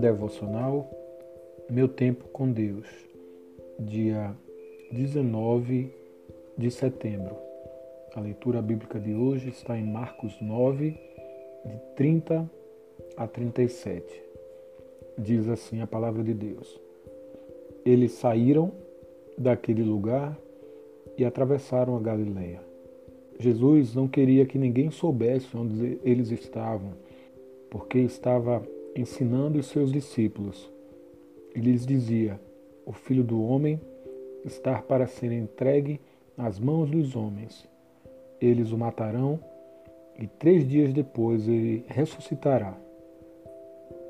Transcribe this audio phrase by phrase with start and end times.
[0.00, 0.90] devocional
[1.70, 2.86] Meu Tempo com Deus,
[3.78, 4.34] dia
[4.90, 5.92] 19
[6.56, 7.36] de setembro.
[8.14, 10.98] A leitura bíblica de hoje está em Marcos 9,
[11.66, 12.50] de 30
[13.16, 14.22] a 37.
[15.18, 16.80] Diz assim a palavra de Deus:
[17.84, 18.72] Eles saíram
[19.36, 20.36] daquele lugar
[21.16, 22.60] e atravessaram a Galileia.
[23.38, 26.94] Jesus não queria que ninguém soubesse onde eles estavam,
[27.70, 30.70] porque estava ensinando os seus discípulos.
[31.54, 32.40] E lhes dizia:
[32.84, 33.80] O filho do homem
[34.44, 36.00] está para ser entregue
[36.36, 37.68] nas mãos dos homens.
[38.40, 39.38] Eles o matarão
[40.18, 42.76] e três dias depois ele ressuscitará.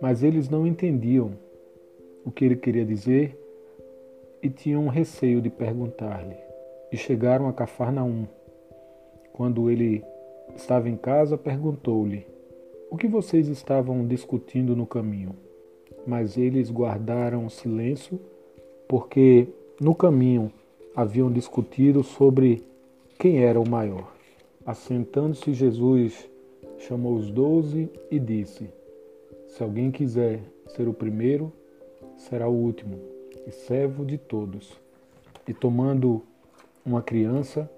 [0.00, 1.32] Mas eles não entendiam
[2.24, 3.38] o que ele queria dizer
[4.42, 6.36] e tinham receio de perguntar-lhe.
[6.92, 8.26] E chegaram a Cafarnaum.
[9.32, 10.04] Quando ele
[10.54, 12.26] estava em casa, perguntou-lhe:
[12.88, 15.34] o que vocês estavam discutindo no caminho?
[16.06, 18.20] Mas eles guardaram silêncio,
[18.86, 19.48] porque
[19.80, 20.52] no caminho
[20.94, 22.62] haviam discutido sobre
[23.18, 24.14] quem era o maior.
[24.64, 26.30] Assentando-se, Jesus
[26.78, 28.70] chamou os doze e disse:
[29.48, 31.52] Se alguém quiser ser o primeiro,
[32.16, 33.00] será o último
[33.46, 34.80] e servo de todos.
[35.46, 36.22] E tomando
[36.84, 37.68] uma criança,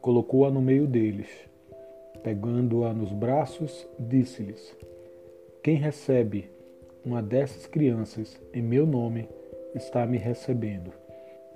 [0.00, 1.49] colocou-a no meio deles
[2.22, 4.76] Pegando-a nos braços, disse-lhes:
[5.62, 6.50] Quem recebe
[7.04, 9.28] uma dessas crianças em meu nome
[9.74, 10.92] está me recebendo.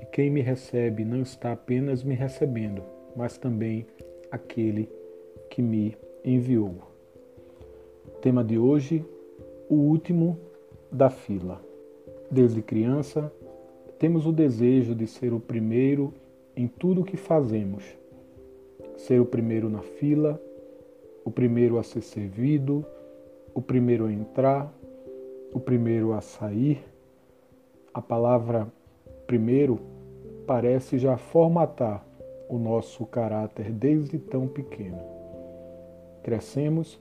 [0.01, 2.83] E quem me recebe não está apenas me recebendo,
[3.15, 3.87] mas também
[4.31, 4.89] aquele
[5.51, 6.77] que me enviou.
[8.23, 9.05] Tema de hoje:
[9.69, 10.39] o último
[10.91, 11.61] da fila.
[12.31, 13.31] Desde criança,
[13.99, 16.13] temos o desejo de ser o primeiro
[16.57, 17.85] em tudo o que fazemos,
[18.97, 20.41] ser o primeiro na fila,
[21.25, 22.85] o primeiro a ser servido,
[23.55, 24.73] o primeiro a entrar,
[25.53, 26.85] o primeiro a sair.
[27.93, 28.69] A palavra
[29.27, 29.81] primeiro
[30.47, 32.05] parece já formatar
[32.49, 35.01] o nosso caráter desde tão pequeno.
[36.23, 37.01] Crescemos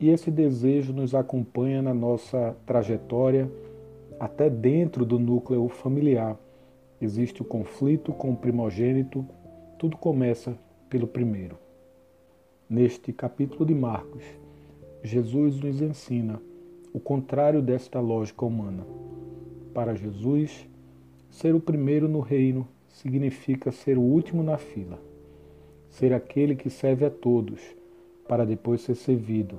[0.00, 3.50] e esse desejo nos acompanha na nossa trajetória
[4.18, 6.36] até dentro do núcleo familiar.
[7.00, 9.26] Existe o conflito com o primogênito,
[9.78, 10.56] tudo começa
[10.88, 11.67] pelo primeiro.
[12.70, 14.22] Neste capítulo de Marcos,
[15.02, 16.38] Jesus nos ensina
[16.92, 18.86] o contrário desta lógica humana.
[19.72, 20.68] Para Jesus,
[21.30, 24.98] ser o primeiro no reino significa ser o último na fila,
[25.88, 27.58] ser aquele que serve a todos
[28.28, 29.56] para depois ser servido.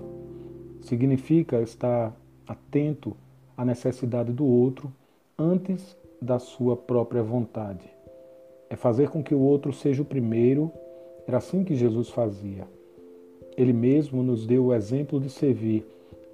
[0.79, 2.15] Significa estar
[2.47, 3.17] atento
[3.57, 4.93] à necessidade do outro
[5.35, 7.89] antes da sua própria vontade.
[8.69, 10.71] É fazer com que o outro seja o primeiro.
[11.25, 12.67] Era assim que Jesus fazia
[13.59, 15.85] ele mesmo nos deu o exemplo de servir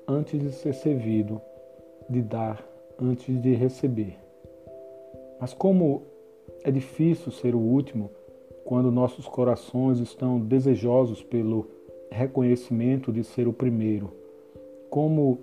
[0.07, 1.41] antes de ser servido,
[2.07, 2.63] de dar
[3.01, 4.15] antes de receber.
[5.41, 6.03] Mas como
[6.63, 8.11] é difícil ser o último
[8.63, 11.67] quando nossos corações estão desejosos pelo
[12.11, 14.11] reconhecimento de ser o primeiro.
[14.91, 15.39] Como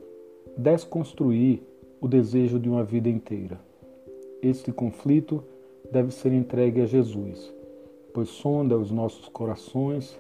[0.56, 1.62] desconstruir
[2.00, 3.58] o desejo de uma vida inteira.
[4.40, 5.42] Este conflito
[5.90, 7.52] deve ser entregue a Jesus,
[8.14, 10.16] pois sonda os nossos corações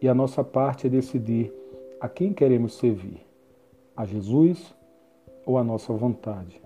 [0.00, 1.52] e a nossa parte é decidir
[2.00, 3.20] a quem queremos servir:
[3.96, 4.74] a Jesus
[5.44, 6.60] ou a nossa vontade.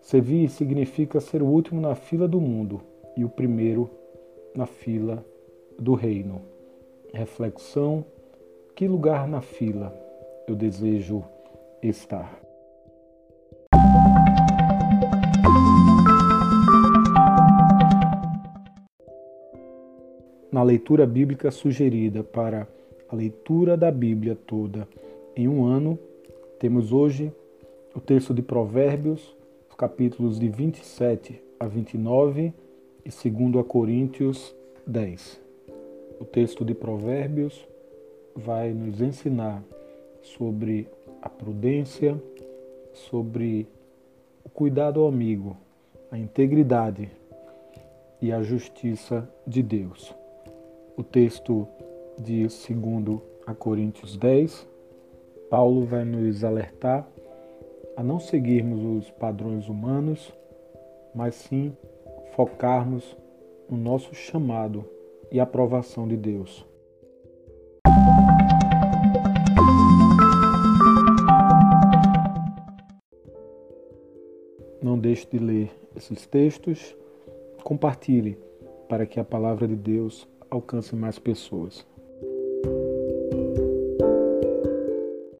[0.00, 2.82] Servir significa ser o último na fila do mundo
[3.16, 3.90] e o primeiro
[4.54, 5.24] na fila
[5.78, 6.42] do reino.
[7.12, 8.04] Reflexão:
[8.74, 9.94] que lugar na fila
[10.46, 11.24] eu desejo
[11.82, 12.43] estar?
[20.54, 22.68] Na leitura bíblica sugerida para
[23.08, 24.86] a leitura da Bíblia toda
[25.34, 25.98] em um ano,
[26.60, 27.32] temos hoje
[27.92, 29.36] o texto de Provérbios,
[29.68, 32.54] os capítulos de 27 a 29
[33.04, 34.54] e 2 a Coríntios
[34.86, 35.40] 10.
[36.20, 37.66] O texto de Provérbios
[38.36, 39.60] vai nos ensinar
[40.22, 40.86] sobre
[41.20, 42.16] a prudência,
[42.92, 43.66] sobre
[44.44, 45.56] o cuidado ao amigo,
[46.12, 47.10] a integridade
[48.22, 50.14] e a justiça de Deus.
[50.96, 51.66] O texto
[52.16, 52.70] de 2
[53.44, 54.64] a Coríntios 10,
[55.50, 57.08] Paulo vai nos alertar
[57.96, 60.32] a não seguirmos os padrões humanos,
[61.12, 61.76] mas sim
[62.36, 63.16] focarmos
[63.68, 64.84] no nosso chamado
[65.32, 66.64] e aprovação de Deus.
[74.80, 76.96] Não deixe de ler esses textos,
[77.64, 78.38] compartilhe
[78.88, 81.86] para que a palavra de Deus alcance mais pessoas.